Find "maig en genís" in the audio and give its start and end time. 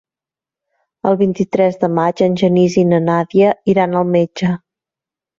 1.97-2.77